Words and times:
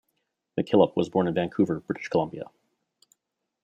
McKillip 0.59 0.95
was 0.95 1.09
born 1.09 1.27
in 1.27 1.35
Vancouver, 1.35 1.79
British 1.81 2.07
Columbia. 2.09 2.45